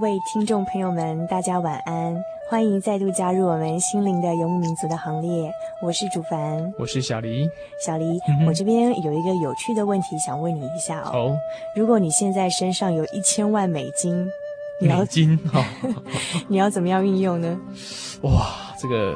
[0.00, 2.16] 位听众朋友们，大家晚安！
[2.48, 5.52] 欢迎再度加入我们心灵的游牧民族的行列。
[5.82, 7.48] 我是主凡，我是小黎。
[7.84, 11.10] 小黎，嗯、我这边有一个有趣的问题想问你一下哦。
[11.12, 11.38] 哦，
[11.76, 14.26] 如果你现在身上有一千万美金，
[14.80, 15.64] 美金，好、 哦，
[16.48, 17.58] 你要怎么样运用呢？
[18.22, 18.46] 哇，
[18.80, 19.14] 这个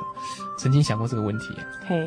[0.58, 1.46] 曾经想过这个问题。
[1.86, 2.06] 嘿，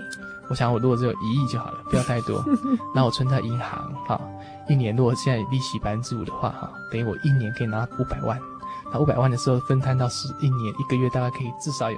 [0.52, 2.44] 我想我如果只有一亿就好了，不要太多。
[2.94, 4.22] 那我存在银行，哈。
[4.70, 8.38] 一年如果现在利息百分之五的话，哈，等于我一年可以拿五百万。
[8.92, 11.98] 那五百万的时候分摊到十一年，一个月大概可以至少有，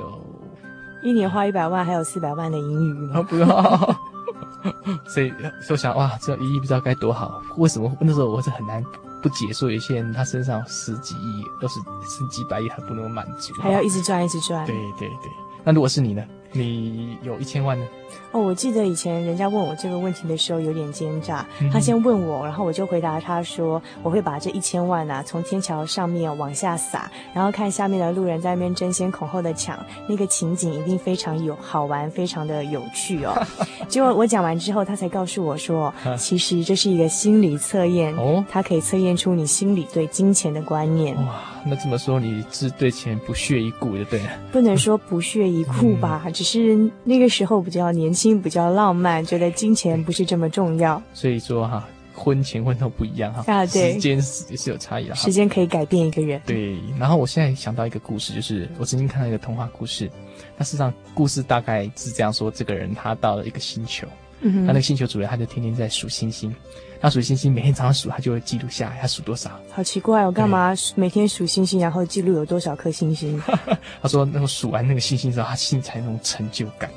[1.04, 3.22] 一年花一百万，还有四百万的盈余吗？
[3.22, 3.48] 不用。
[5.08, 5.32] 所以
[5.68, 7.42] 就想哇，这一亿不知道该多好。
[7.58, 8.84] 为什么那时候我是很难
[9.22, 9.72] 不解说？
[9.72, 14.66] 有些人他身上十几亿，都是十几百亿还不能满足，还要一直赚，一直赚。
[14.66, 15.32] 对对对。
[15.64, 16.24] 那如果是你呢？
[16.52, 17.86] 你有一千万呢？
[18.32, 21.46] 哦，我记得以前人家问我这个问题的时候有点奸诈。
[21.72, 29.78] 他先问我，然后我就回答他说：“我会把这一千万啊从天桥上面往下撒，然后看下面的路人在那边争先恐后的抢，
[30.08, 33.34] 那个情景一定非常有好玩，非常的有趣哦。
[33.90, 44.22] ”结果我讲完之后，他才告诉我说：“其实这是一个心理测验哦，它可以测验出你心里对金钱的观念。”哇，那这么说你是对钱不屑一顾，的对。
[44.52, 51.02] 不能说不屑一顾吧，只是那个时候比较年轻，比较浪漫，觉得金钱不是这么重要。
[51.14, 54.18] 所以说哈，婚前婚后不一样哈，啊对，时间
[54.50, 55.16] 也是有差异的。
[55.16, 56.42] 时间可以改变一个人。
[56.46, 60.10] 对，然后我现在想到一个故事，就是我曾经看到一个童话故事。
[60.58, 64.08] 那事实上故事大概是这样说：这个人他到了一个星球，
[64.42, 66.54] 嗯哼，他那个星球主人他就天天在数星星。
[67.02, 69.50] 他数星星，每天早上数，他就会记录下来，他数多少。
[69.72, 73.42] 好奇怪，我干嘛每天数星星，然后记录有多少颗星星？
[74.04, 76.92] 他说，那个数完那个星星之后，他心里才有那种成就感。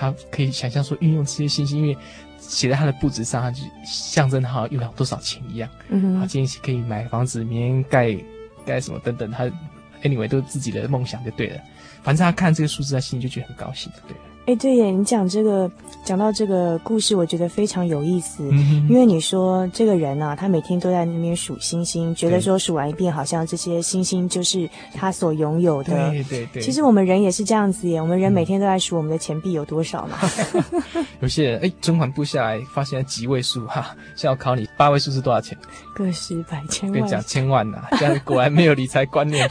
[0.00, 1.94] 他可以想象说，运用这些信息，因为
[2.38, 5.68] 写在他的布置上，他就象征他用了多少钱一样。
[5.90, 8.16] 嗯哼，他今天可以买房子，明天盖
[8.64, 9.44] 盖什么等等，他
[10.02, 11.60] anyway 都是自己的梦想就对了。
[12.02, 14.22] 反正他看这个数字，他心里就觉得很高兴，对了。
[14.50, 15.70] 哎，对耶，你讲这个，
[16.04, 18.42] 讲到这个故事，我觉得非常有意思。
[18.50, 26.10] 嗯、因为你说这个人啊，他每天都在那边数星星，觉得说数完一遍，好像这些星星就是他所拥有的。
[26.10, 26.60] 对对对。
[26.60, 30.18] 其实我们人也是这样子耶，我们人每天都在数我们的钱币有多少嘛。
[30.94, 35.56] 嗯、有些人哎，存款簿下来发现几位数哈，现在要考你八位数是多少钱？
[35.94, 36.98] 个十百千万。
[36.98, 39.48] 跟你讲千万呐、啊，这样果然没有理财观念。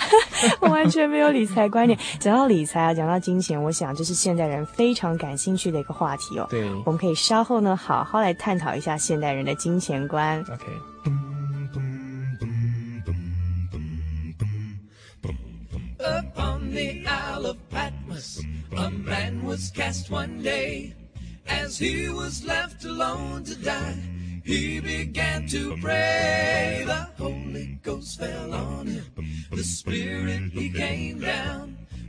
[0.59, 1.97] 我 完全没有理财观念。
[2.19, 6.47] 讲到理财啊，讲到金钱，我想就是现代人非常感兴趣的一个话题哦。
[6.49, 10.39] 对，我们可以稍后呢好好来探讨一下现代人的金钱观。
[10.41, 10.65] OK。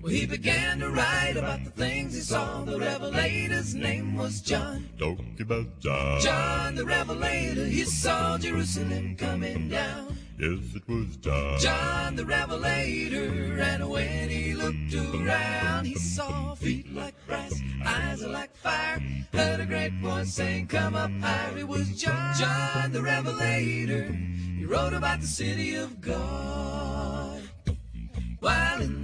[0.02, 2.64] Well, he began to write about the things he saw.
[2.64, 4.88] The Revelator's name was John.
[4.98, 6.20] Talking about John.
[6.22, 10.16] John the Revelator, he saw Jerusalem coming down.
[10.38, 11.58] Yes, it was John.
[11.58, 17.52] John the Revelator, and when he looked around, he saw feet like brass,
[17.84, 19.02] eyes like fire.
[19.34, 21.58] Heard a great voice saying, Come up higher.
[21.58, 24.12] It was John, John the Revelator.
[24.56, 26.99] He wrote about the city of God.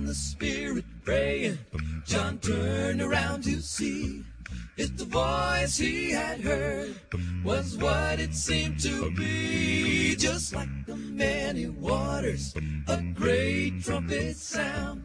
[0.07, 1.59] In the spirit praying.
[2.07, 4.23] John turned around to see
[4.77, 6.95] if the voice he had heard
[7.45, 10.15] was what it seemed to be.
[10.15, 12.55] Just like the many waters,
[12.87, 15.03] a great trumpet sound.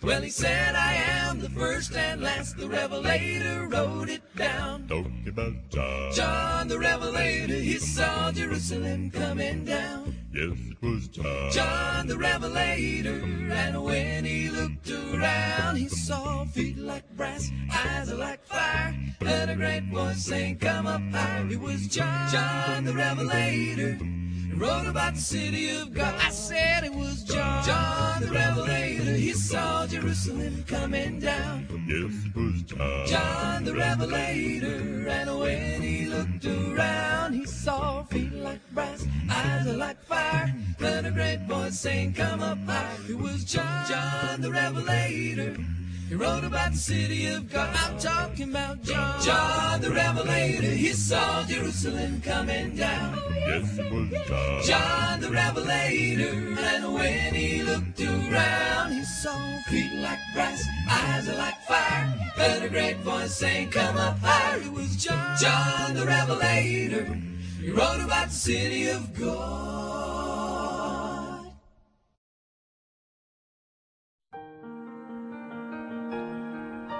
[0.00, 2.56] Well, he said, I am the first and last.
[2.56, 4.86] The Revelator wrote it down.
[4.86, 6.12] Talking about John.
[6.12, 10.03] John the Revelator, he saw Jerusalem coming down.
[10.34, 11.06] Yes, it was
[11.54, 12.08] John.
[12.08, 13.22] The Revelator,
[13.52, 19.54] and when he looked around, he saw feet like brass, eyes like fire, and a
[19.54, 21.46] great voice saying, Come up high.
[21.50, 23.94] It was John, John the Revelator.
[23.94, 26.14] He wrote about the city of God.
[26.20, 29.14] I said it was John, John the Revelator.
[29.14, 31.66] He saw Jerusalem coming down.
[31.88, 33.06] Yes, it was John.
[33.06, 40.02] John the Revelator, and when he looked around, he saw feet like brass, eyes like
[40.04, 42.96] fire, and a great voice saying, Come up high.
[43.08, 45.03] It was John, John the Revelator.
[45.04, 47.74] He wrote about the city of God.
[47.74, 50.62] I'm talking about John, John the Revelator.
[50.62, 53.18] He saw Jerusalem coming down.
[53.46, 54.62] Yes, it was John.
[54.62, 59.36] John the Revelator, and when he looked around, he saw
[59.68, 64.60] feet like brass, eyes like fire, and a great voice saying, Come up higher.
[64.60, 67.04] It was John, John the Revelator.
[67.60, 70.23] He wrote about the city of God.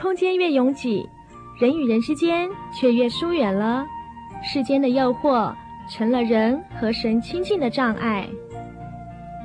[0.00, 1.08] 空间越拥挤，
[1.58, 3.84] 人与人之间却越疏远了。
[4.44, 5.52] 世间的诱惑
[5.90, 8.28] 成了人和神亲近的障碍。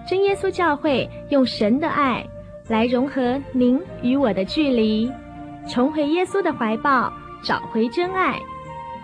[0.08, 2.24] 真耶稣教会用神的爱
[2.68, 5.12] 来融合您与我的距离，
[5.68, 7.12] 重回耶稣的怀抱，
[7.44, 8.40] 找回真爱。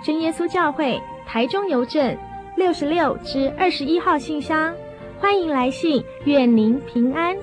[0.04, 2.16] 真耶稣教会台中邮政
[2.56, 4.76] 六十六至二十一号信箱，
[5.20, 7.36] 欢迎来信，愿您平安。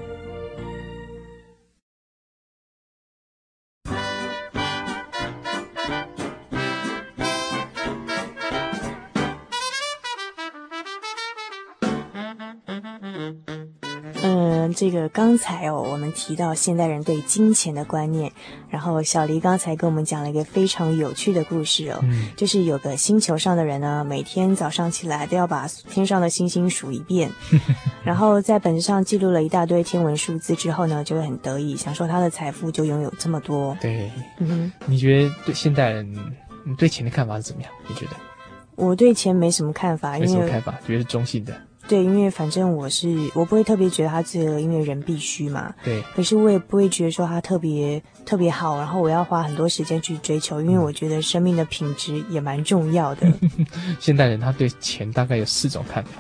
[14.77, 18.31] 这个刚才哦，我们提到现代人对金钱的观念，
[18.69, 27.31] 然后小黎刚才跟我们讲了一个非常有趣的故事哦，嗯、就是有个星球上的人呢，每天早上起来都要把天上的星星数一遍，
[28.05, 33.75] 然后在本子上记录了一大堆天文数字之后呢，就会很得意，想说他的财富就拥有这么多。
[33.81, 36.15] 对，嗯，你觉得对现代人，
[36.65, 37.73] 你对钱的看法是怎么样？
[37.89, 38.13] 你觉得？
[38.75, 41.55] 我对钱没什么看法，没什么看法，觉得是中性的。
[41.89, 45.75] 对，因为反正我是我不会特别觉得他罪恶，因为人必须嘛。
[45.85, 46.03] 对。
[46.15, 53.27] 可是我也不会觉得说他特别特别好，然后我要花很多时间去追求，因为我觉得生命的品质也蛮重要的。
[54.01, 56.11] 现代人他对钱大概有四种看法，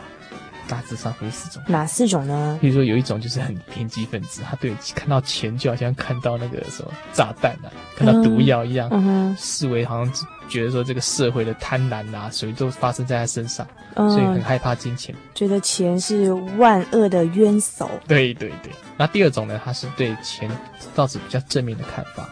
[0.68, 1.62] 大致上会四种。
[1.66, 2.58] 哪四种呢？
[2.60, 10.12] 比如说有一种就是很偏激分子，他对看到钱就好像看到那个什么炸弹啊，看到毒药一样，嗯，视为好像
[10.48, 13.66] 觉得说这个社会的贪婪啊，所以都发生在他身上。
[13.96, 17.88] 所以很害怕金钱，觉得钱是万恶的冤首。
[18.06, 20.50] 对对对，那第二种呢，他是对钱
[20.94, 22.28] 倒是比较正面的看法，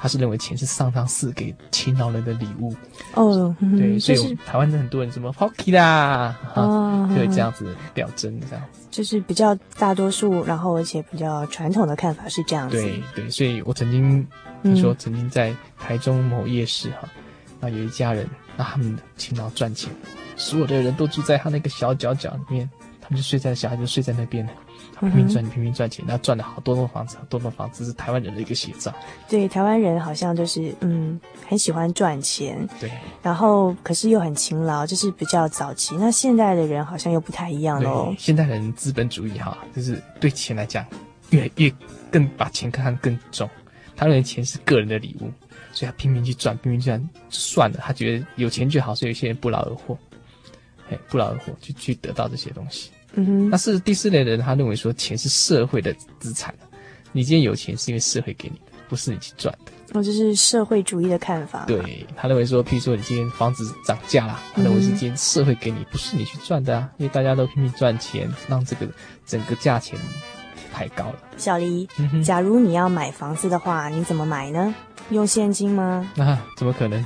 [0.00, 2.74] 他是认为钱是上苍赐给勤劳人的礼物。
[3.14, 12.80] 哦，对，所以台湾的很多人什么 hockey 啦，哦，对，这样子表征这样子，就是比较大多数，然后而且比较传统的看法是这样子。
[12.80, 14.26] 对对，所以我曾经
[14.62, 17.08] 听说，曾经在台中某夜市哈，
[17.60, 19.90] 那有一家人，那他们勤劳赚钱。
[20.36, 24.48] 所有的人都住在他那个小角角里面，他们就睡在小孩就睡在那边，
[25.00, 28.92] 他拼命赚，拼命赚钱，然后赚了好多栋房子，好多栋房子是台湾人的一个写照。
[29.28, 32.90] 对，台湾人好像就是嗯，很喜欢赚钱，对，
[33.22, 35.96] 然后可是又很勤劳，就是比较早期。
[35.96, 38.14] 那现代的人好像又不太一样喽。
[38.18, 40.84] 现代人资本主义哈，就是对钱来讲，
[41.30, 41.72] 越越
[42.10, 43.48] 更把钱看更重，
[43.96, 45.30] 他认为钱是个人的礼物，
[45.72, 49.96] 所以他拼命去赚，拼命去赚，算了，他觉得有钱就好，所以有些人不劳而获。
[50.90, 52.90] 哎，不劳而获，去去得到这些东西。
[53.14, 56.54] 嗯哼，那是第四类的人，他认为说钱是社会的资产，
[57.12, 58.62] 你今天有钱是因为社会给你的。
[58.88, 59.72] 不是你去赚的。
[59.92, 61.66] 哦，这是社会主义的看法。
[61.66, 68.88] 对，他认为说，譬如说你今天房子涨价了，他认为是今天社会给你，不是你去赚的啊，因为大家都拼命赚钱，让这个
[69.26, 69.98] 整个价钱
[70.72, 71.16] 抬高了。
[71.36, 71.86] 小黎，
[72.24, 74.74] 假如你要买房子的话，你怎么买呢？
[75.10, 76.10] 用现金吗？
[76.16, 77.04] 啊，怎么可能？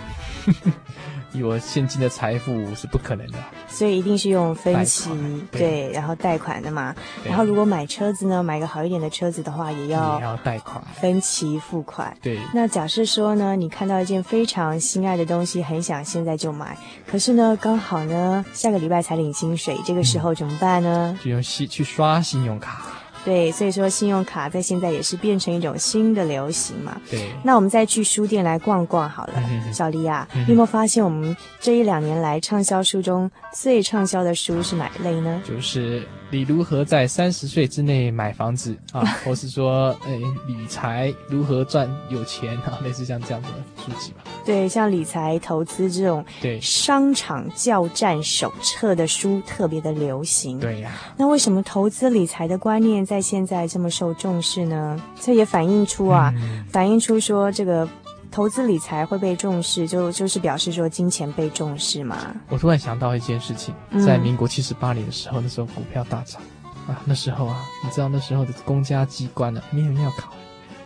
[1.33, 5.11] 以我现金的财富是不可能的，所以一定是用分期，
[5.51, 6.95] 对，对，然后贷款的嘛。
[7.25, 12.15] 然后如果买车子呢，买个好一点的车子的话，也要也要贷款，分期付款。
[12.23, 12.39] 对。
[12.53, 21.19] 那假设说呢，你看到一件非常心爱的东西，很想现在就买，可是呢，刚好呢，下个礼拜才领薪水，这个时候怎么办呢？
[21.23, 22.83] 就用信去刷信用卡。
[23.25, 27.01] 对，所以说信用卡在现在也是变成一种新的流行嘛。
[27.11, 29.35] 对，那我们再去书店来逛逛好了。
[29.37, 35.41] 嗯、小丽啊，嗯、你有没有发现我们这一两年来畅销书中最畅销的书是哪一类呢？
[35.47, 36.03] 就是。
[36.35, 39.05] 你如何在三十岁之内买房子啊？
[39.23, 42.81] 或是说，诶、欸，理财如何赚有钱啊？
[42.83, 44.25] 类似像这样的书籍吧。
[44.43, 50.59] 对，像理财投资这种，对商场教战手册的书特别的流行。
[50.59, 51.13] 对呀、啊。
[51.19, 55.01] 那为什么投资理财的观念在现在这么受重视呢？
[55.21, 57.89] 这也反映出啊，嗯、反映出说这个。
[58.35, 62.35] 投资理财会被重视，就就是表示说金钱被重视嘛。
[62.49, 63.75] 我突然想到一件事情，
[64.07, 66.41] 在民国七十八年的时候，嗯、那时候股票大涨
[66.89, 70.33] 啊，那时候啊，你知道那时候的公家机关呢、啊，没有人要考，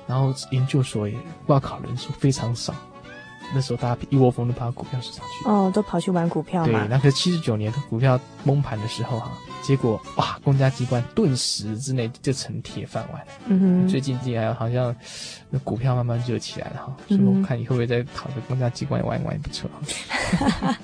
[0.09, 1.17] 然后研究所也
[1.47, 2.75] 挂考人数非常少。
[3.55, 6.81] 那时候大家一窝蜂的跑到股票市场去，哦，都跑去玩股票嘛。
[6.81, 13.21] 对，那个七十九年的股票崩盘的时候哈、啊，结果哇，公家机关顿时之内就成铁饭碗。
[13.47, 14.95] 嗯哼，最近几年好像
[15.51, 19.69] 那股票慢慢热起来了哈，所以我看你会不会再考个公家机关玩一玩也不错。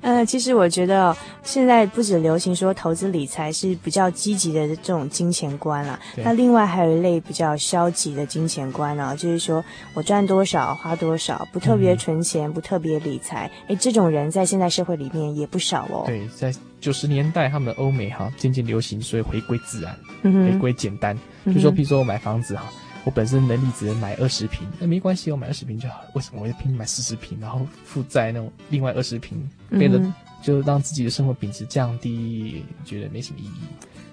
[0.00, 9.62] 呃，其实我觉得现在不止流行说投资理财是比较积极的这种金钱观了，那另外还有一类比较消极的金钱观呢，就是说
[9.92, 16.04] 我赚多少花多少，不特别存钱，嗯、不特别理财，哎，这种人在现在社会里面也不少哦。
[16.06, 22.70] 对，在九十年代，他们欧美哈渐渐流行，所以回归自然，嗯、回归简单，就说比如说我买房子哈。
[23.06, 26.08] 我本身能力只能买二十平，那没关系，我买二十平就好了。
[26.14, 30.00] 为什么我要拼命买四十平，然后负债那种另外二十平，为了
[30.42, 33.60] 就让自己的生活品质降低，觉得没什么意义。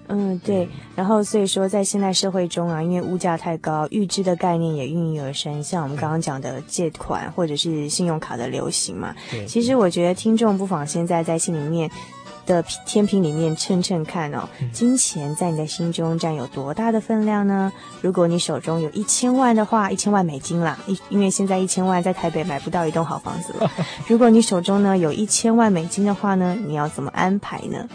[0.08, 0.68] 嗯，对。
[0.94, 5.62] 然后所以说，在现代社会中啊，因为物价太高，预支的概念也应运而生。
[5.62, 9.16] 像我们刚刚讲的借款或者是信用卡的流行嘛。
[9.30, 9.46] 对。
[9.46, 11.90] 其实我觉得听众不妨现在在心里面。
[12.46, 17.72] 的天平里面称称看哦金钱在你的心中占有多大的分量呢？
[18.00, 23.70] 如果你手中有一千万的话一千万美金啦因因为现在一千万在台北买不到一栋好房子了。
[24.08, 27.88] 如果你手中呢有一千万美金的话呢你要怎么安排呢？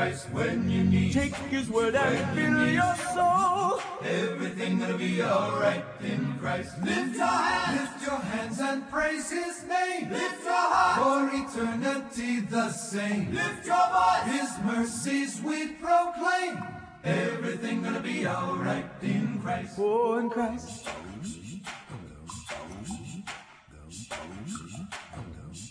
[0.00, 1.12] Christ when you need.
[1.12, 3.80] Take His word and fill you your soul.
[4.02, 6.72] Everything gonna be alright in Christ.
[6.82, 10.10] Lift your hands, lift your hands and praise His name.
[10.10, 13.34] Lift your heart for eternity the same.
[13.34, 16.64] Lift your voice, His mercies we proclaim.
[17.04, 19.74] Everything gonna be alright in Christ.
[19.78, 20.88] Oh, in Christ.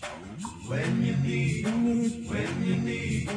[0.01, 3.27] When you need, when you need,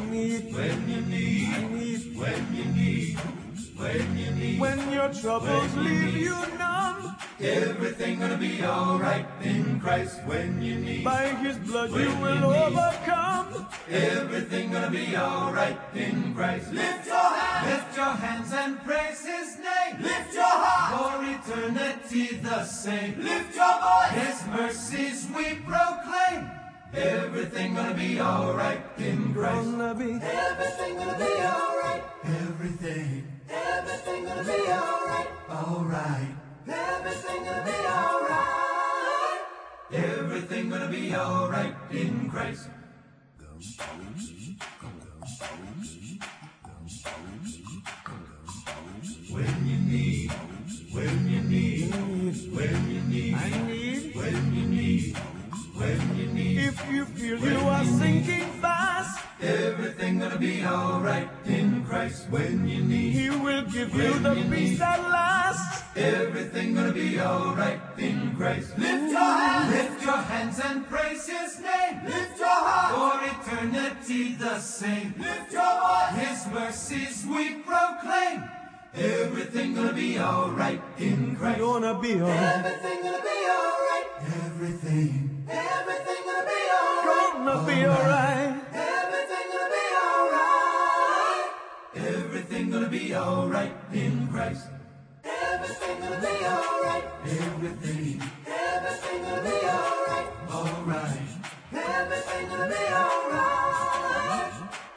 [0.54, 3.41] when you need, when you need.
[3.82, 9.26] When, you need when your troubles when you leave you numb, everything gonna be alright
[9.42, 10.20] in Christ.
[10.24, 13.66] When you need, by His blood you will you overcome.
[13.90, 16.72] Everything gonna be alright in Christ.
[16.72, 20.00] Lift your hands, lift your hands and praise His name.
[20.00, 23.20] Lift your heart for eternity the same.
[23.20, 26.48] Lift your voice, His mercies we proclaim.
[26.94, 29.70] Everything gonna be alright in Christ.
[29.72, 30.20] Gonna be.
[30.22, 32.04] Everything gonna be alright.
[32.24, 33.31] Everything.
[33.52, 36.28] Everything gonna be alright, alright.
[36.66, 39.40] Everything gonna be alright.
[39.92, 42.68] Everything gonna be alright in Christ.
[49.30, 50.30] When you need,
[50.92, 51.92] when you need,
[52.56, 53.81] when you need
[55.82, 56.58] when you need.
[56.58, 62.28] If you feel you are sinking fast, everything gonna be alright in Christ.
[62.30, 65.82] When you need, He will give you the peace that lasts.
[65.96, 68.78] Everything gonna be alright in Christ.
[68.78, 71.94] Lift your hands, lift your hands and praise His name.
[72.06, 75.14] Lift your heart for eternity the same.
[75.18, 78.44] Lift your voice, His mercies we proclaim.
[78.94, 81.58] Everything gonna be alright in Christ.
[81.58, 82.64] Gonna be alright.
[82.64, 84.08] Everything gonna be alright.
[84.46, 85.31] Everything.
[85.48, 87.32] Everything gonna be alright.
[87.34, 88.54] Gonna be alright.
[88.72, 91.50] Everything gonna be alright.
[91.94, 94.68] Everything gonna be alright in Christ.
[95.24, 97.04] Everything gonna be alright.
[97.26, 98.22] Everything.
[98.46, 100.28] Everything gonna be alright.
[100.50, 101.28] Alright.
[101.72, 104.52] Everything gonna be alright.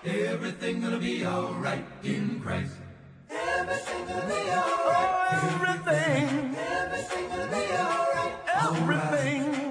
[0.05, 2.75] Everything gonna be alright in Christ.
[3.31, 5.33] Everything gonna be alright.
[5.43, 6.55] Everything.
[6.55, 8.33] Everything gonna be alright.
[8.61, 9.41] Everything.
[9.41, 9.64] Everything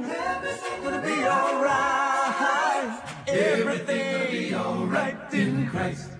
[0.82, 3.02] gonna be alright.
[3.26, 6.10] Everything gonna be alright in Christ.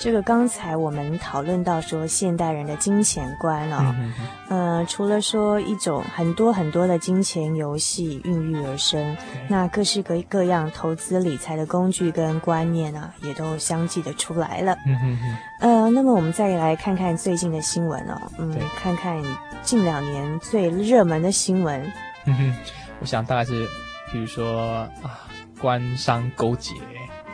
[0.00, 4.14] 这个刚才我们讨论到说现代人的金钱观哦，嗯，
[4.48, 9.14] 呃，除了说一种很多很多的金钱游戏孕育而生，
[9.46, 14.74] 那各式各各样投资理财的工具跟观念啊，也都相继的出来了。
[14.86, 15.36] 嗯哼哼。
[15.60, 19.22] 呃，那么我们再来看看最近的新闻哦，嗯，看看
[19.62, 21.78] 近两年最热门的新闻。
[22.24, 22.54] 嗯哼，
[23.00, 23.68] 我想大概是，
[24.10, 25.28] 比如说啊，
[25.60, 26.72] 官商勾结，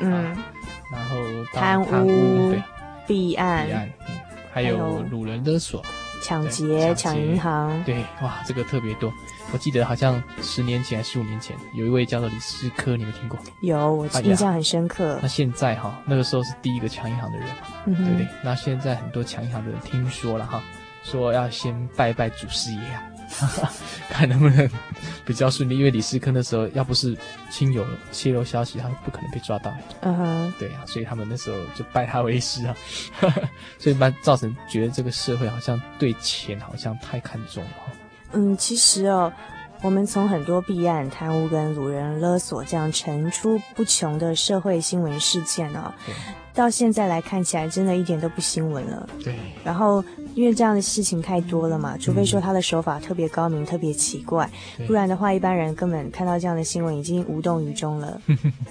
[0.00, 0.36] 嗯。
[0.90, 1.16] 啊然后
[1.52, 2.54] 贪污、
[3.06, 3.90] 弊案，案，
[4.52, 5.82] 还有掳人勒索、
[6.22, 9.12] 抢劫、抢银行，对，哇，这个特别多。
[9.52, 13.38] 我记得好像十年前还是十五年前，有一位叫做李思科，你有听过？
[13.62, 15.14] 有，我印象很深刻。
[15.14, 17.46] 哎、那现在哈，那个时候是第一个抢银行的人
[17.84, 18.26] 对不对？
[18.42, 20.60] 那现在很多抢银行的人听说了哈，
[21.04, 23.02] 说要先拜拜祖师爷啊。
[24.08, 24.68] 看能不能
[25.24, 27.16] 比较顺利，因为李师科那时候要不是
[27.50, 29.74] 亲友泄露消息，他不可能被抓到。
[30.00, 32.76] 嗯哼，对啊，所以他们那时候就拜他为师啊，
[33.78, 37.70] 所以蛮造成觉得这个社会好像对钱好像太看重了。
[38.32, 39.32] 嗯，其实哦，
[39.82, 45.92] 我们从很多弊案、贪污跟掳人勒索这样层出不穷的社会新闻事件哦，
[46.54, 49.08] 到现在来看起来，真的一点都不新闻了。
[49.22, 50.02] 对，然后。
[50.36, 54.48] 因为这样的事情太多了嘛，除非说他的手法特别高明、嗯、特别奇怪，
[54.86, 58.20] 不然的话，一般人根本看到这样的新闻已经无动于衷了。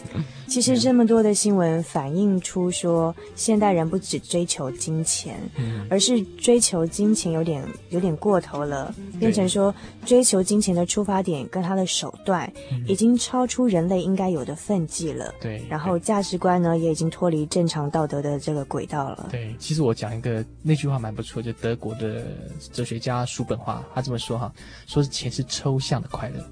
[0.48, 9.74] 其实这么多的新闻反映出说，现代人不只追求金钱，嗯、而是追求金钱有点有点过头了，变成说
[10.06, 12.52] 追求金钱的出发点跟他的手段
[12.88, 15.34] 已经超出人类应该有的分际了。
[15.42, 19.28] 对，然后价值观呢也已经脱离正常道德的这个轨道了。
[19.32, 22.26] 对，其实我讲一个那句话蛮不错，就德国的
[22.72, 24.54] 哲学家叔本华他这么说哈，
[24.86, 26.46] 说是钱是抽象的快乐，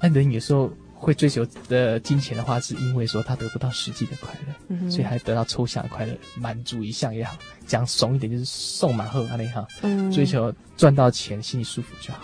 [0.00, 0.70] 那人有时候。
[0.98, 12.20] 会追求的金钱的话，是因为说他得不到实际的快乐，嗯、所以还得到抽象的快乐，满足一项也好，讲怂一点就是送马后啊那哈，嗯，追求赚到钱心里舒服就好，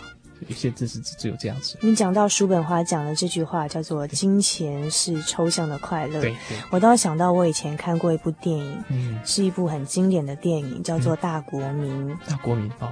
[0.49, 1.77] 有些字是只有这样子。
[1.83, 6.35] 你讲到叔本华讲的这句话叫做“金钱是抽象的快乐”，对，
[6.71, 12.09] 我倒想到我以前看过一部电影，嗯，是一部很经典的电影，叫做《大国民》。
[12.11, 12.91] 嗯、大国民哦，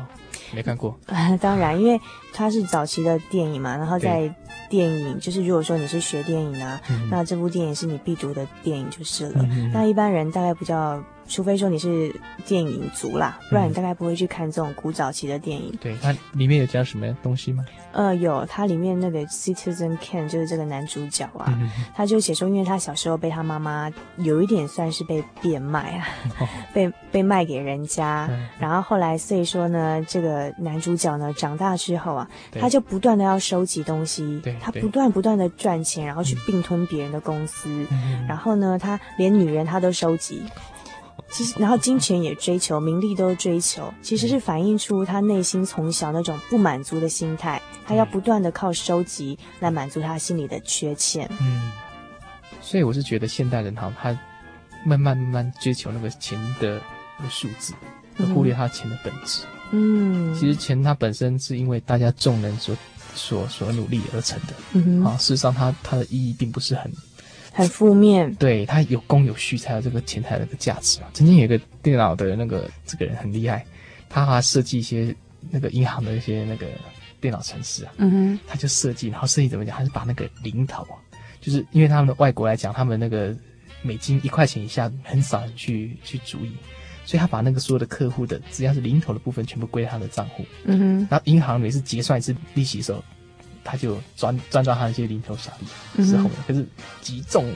[0.53, 0.99] 没看过。
[1.41, 2.01] 当然，因为
[2.33, 4.33] 它是早期的电影嘛，然后在。
[4.69, 9.45] 电影就是，如果说你是学电影啊，嗯、那这部电影是你必读的电影就是了。
[9.51, 11.03] 嗯、那一般人大概不叫。
[11.31, 12.13] 除非说你是
[12.45, 15.73] 电影族啦，不然你大概不会去看这种古早期的电影。
[15.81, 17.65] 对，它里面有讲什么东西吗？
[17.93, 26.09] 呃，有，它里面那个 Citizen Kane 就是这个男主角啊，嗯、他就写说，因为他小时候被他妈妈有一点算是被变卖啊，
[26.41, 32.29] 哦、 被被卖给人家，嗯、然后后来所以说呢，这个男主角呢长大之后啊，
[32.61, 40.43] 他就不断的要收集东西，他不断不断的赚钱，然后去并吞别人的公司，嗯、然后呢，他连女人他都收集。
[41.31, 51.31] 其实，然后金钱也追求，名利都追求，其实是反映出他内心从小那种不满足的心态，他要不断的靠收集来满足他心里的缺欠。
[51.41, 51.71] 嗯，
[52.61, 54.11] 所以我是觉得现代人哈，他
[54.85, 56.81] 慢慢慢慢追求那个钱的
[57.17, 57.75] 那个数字，
[58.19, 59.45] 而忽略他钱的本质。
[59.71, 62.77] 嗯，其实钱它本身是因为大家众人所
[63.15, 64.55] 所所努力而成的。
[64.73, 66.93] 嗯哼，啊，事实上它它的意义并不是很。
[67.61, 71.07] 很负面，对，他有供有需才有这个钱财的这个价值嘛。
[71.13, 73.65] 曾经有一个电脑的那个这个人很厉害，
[74.09, 75.15] 他还设计一些
[75.51, 76.67] 那个银行的一些那个
[77.21, 79.77] 电脑程式啊，嗯哼，他就设计，然后设计怎么讲？
[79.77, 80.97] 他是把那个零头啊，
[81.41, 83.37] 就是因为他们的外国来讲，他们那个
[83.83, 86.53] 美金一块钱以下很少人去去注意，
[87.05, 93.03] 所以他把那个所有的客户的只要是零头的部分全部归他的账户，嗯哼，然后银行每次结算一次利息的时候。
[93.65, 96.67] 他就赚赚到他那些零头小利是后，面、可是
[97.01, 97.51] 集众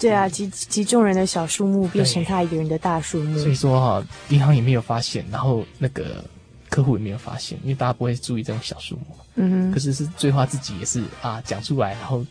[0.00, 3.38] 对啊，集集众人的小数目变成他一个人的大数目。
[3.38, 6.24] 所以说哈，银行也没有发现，然后那个
[6.68, 9.06] 客户也没有发现，因为大家不会注意这种小数目。
[9.36, 9.72] 嗯哼。
[9.72, 12.24] 可是是最后他自己也是啊讲出来，然后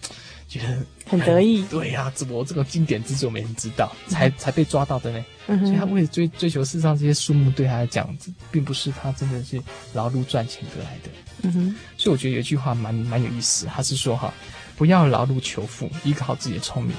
[0.48, 1.64] 觉得很得意。
[1.70, 5.26] 对呀、啊，怎么这个经典之作没人知道，才、嗯、才被抓到的呢？
[5.48, 5.60] 嗯。
[5.66, 8.16] 所以他为了追追求世上这些树木，对他来讲，
[8.52, 9.62] 并不是他真的是
[9.94, 11.10] 劳碌赚钱得来的。
[11.44, 14.34] 嗯哼，所以我觉得有一句话蛮蛮有意思，他是说哈，
[14.76, 16.96] 不要劳碌求富，依靠自己的聪明，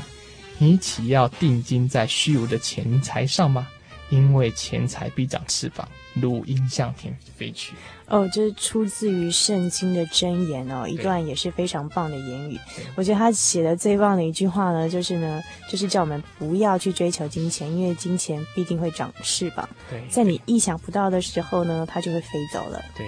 [0.59, 3.67] 你岂要定睛在虚无的钱财上吗？
[4.11, 7.75] 因为钱财必长翅膀，如鹰向天飞去。
[8.07, 12.59] 哦，这是出自于圣经的箴言哦，一段也是非常棒的言语。
[12.97, 22.83] 我觉得他写的最棒的一句话呢，就是呢，就是叫我们不要去追求金钱，因为金钱必定会长翅膀，对，在你意想不到的时候呢，它就会飞走了。
[22.97, 23.07] 对。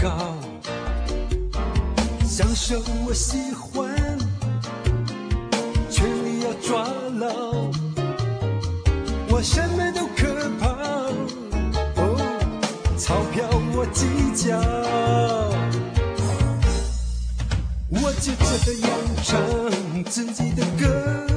[0.00, 0.34] 高，
[2.24, 3.94] 享受我喜欢，
[5.90, 6.84] 权力要抓
[7.18, 7.70] 牢，
[9.28, 10.68] 我什么都可抛，
[11.96, 12.16] 哦，
[12.96, 14.58] 钞票我计较，
[17.90, 18.32] 我就
[18.64, 18.90] 这样
[19.22, 21.29] 唱自己的歌。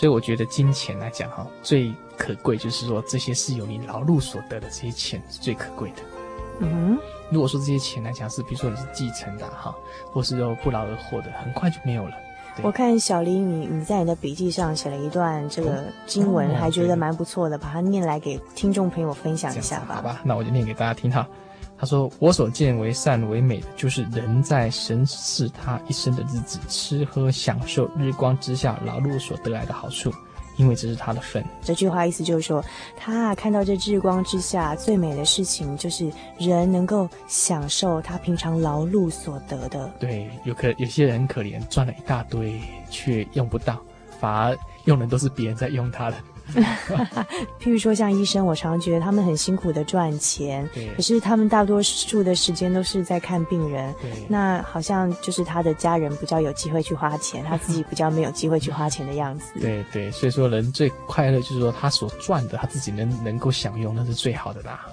[0.00, 5.96] 所以我觉得金钱来讲哈，最可贵就是说，这些是由你劳碌所得的这些钱是最可贵的。
[6.60, 6.98] 嗯哼，
[7.30, 9.76] 如果说这些钱来讲是，比如说你是继承的哈，
[10.10, 12.14] 或是说不劳而获的，很快就没有了。
[12.62, 19.96] 我看小林，你你在你的笔记上写了一段这个经文，还觉得蛮不错的，把它念来给听众朋友分享一下吧。
[19.96, 21.28] 好吧，那我就念给大家听哈。
[21.80, 30.12] 他说：“我所见为善为美的，就是人在神视他一生的日子，吃喝享受日光之下劳碌所得来的好处，
[30.58, 31.42] 因为这是他的份。
[31.62, 32.62] 这句话意思就是说，
[32.98, 39.90] 他看到这日光之下最美的事情，就是人能够享受他平常劳碌所得的。
[39.98, 43.80] 对，有可有些人很可怜，赚了一大堆却用不到，
[44.20, 46.18] 反而用的都是别人在用他的。
[47.60, 53.94] 譬如说，像医生，我常常觉得他们很辛苦的赚钱，可是他们大多数的时间都是在看病人。
[54.28, 59.52] 那好像就是他的家人比较有机会去花钱， 他自己比较没有机会去花钱的样子。
[59.60, 64.86] 对对，所以说人最快乐就是说他所赚的，他自己能能够享用，那是最好的啦。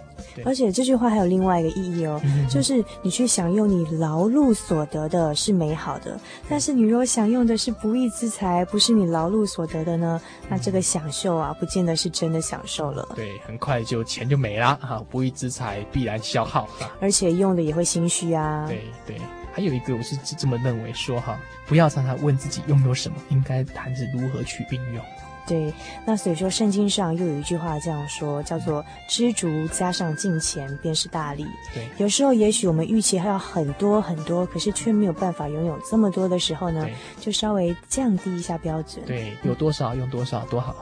[0.45, 13.07] 而且这句话还有另外一个意义哦，嗯、就是你去享用你劳碌所得的是美好的，但是你如果享用的是不义之财，不是你劳碌所得的呢，那这个享受啊，不见得是真的享受了。
[13.15, 16.67] 对，很快就钱就没了哈，不义之财必然消耗，
[16.99, 18.65] 而且用的也会心虚啊。
[18.67, 19.17] 对对，
[19.51, 25.03] 还有一个我是这么认为说哈，不要常常问自己拥有什么，应该谈是如何去运用。
[25.47, 25.73] 对，
[26.05, 31.45] 那所以说圣经上又有一句话这样说，叫做“知足加上敬虔，便是大利”。
[31.73, 36.85] 对，有时候也许我们预期还要很多很多，可是却没有办法拥有这么多的时候呢，
[37.21, 39.05] 就稍微降低一下标准。
[39.05, 40.75] 对，有多少用多少多好。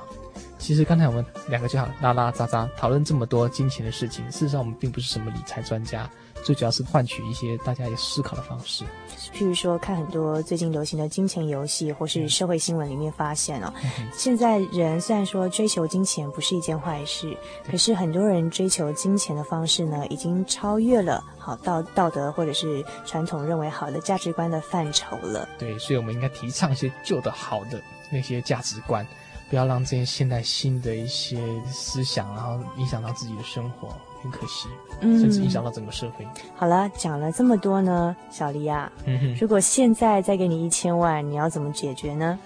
[0.66, 6.10] 其实刚才我们两个就好拉拉杂杂讨论这么多金钱的事情，事实上我们并不是什么理财专家。
[6.44, 8.84] 最主要是换取一些大家也思考的方式，
[9.32, 17.38] 譬如说看很多最近流行的金钱游戏，或是社会新闻里面发现哦，嗯、现在人虽然说追求金钱不是一件坏事，
[17.70, 25.48] 可是很多人追求金钱的方式呢，已经超越了好道道德或者是传统认为好的价值观的范畴了。
[25.60, 27.80] 对，所以我们应该提倡一些旧的好的
[28.12, 29.06] 那些价值观，
[29.50, 33.90] 不要让这些现代新的一些思想，然后影响到自己的生活。
[34.24, 34.68] 很可惜，
[35.02, 36.26] 甚至影响到整个社会。
[36.26, 42.40] 嗯、好了，讲了这么多呢，小黎啊，嗯，如果现在再给你一千万，你要怎么解决呢？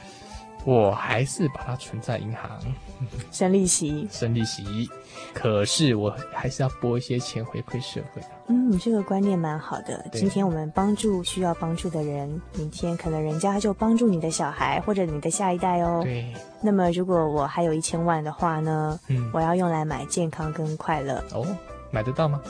[0.66, 2.60] 我还是把它存在银行，
[3.32, 4.90] 生利息，生利息。
[5.34, 8.22] 可是我还是要拨一些钱回馈社会。
[8.48, 10.04] 嗯，这个观念蛮好的。
[10.12, 16.02] 今天我们帮助需要帮助的人，明天可能人家就帮助你的小孩或者你的下一代哦。
[16.04, 16.34] 对。
[16.62, 19.00] 那么如果我还有一千万的话呢？
[19.08, 21.24] 嗯，我要用来买健康跟快乐。
[21.32, 21.46] 哦。
[21.92, 22.42] 买得到吗？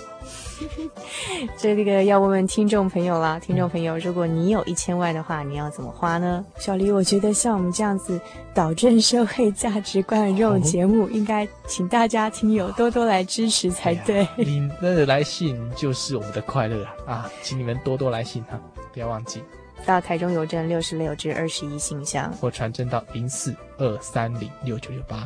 [1.57, 3.39] 这个要问问听众朋友啦。
[3.39, 6.45] 听众朋友，如果你有一千万的话，你要怎么花呢？
[6.57, 8.19] 小黎，我觉得像我们这样子
[8.53, 14.25] 导正社会价值观的这种节目，哦、应该请大家听友多多来支持才对。
[14.25, 17.13] 哎、你的来信就是我们的快乐啊！
[17.13, 18.59] 啊，请你们多多来信哈，
[18.93, 19.41] 不要忘记
[19.85, 25.25] 到台中邮政六十六至二十一信箱，或传真到零四二三零六九六八。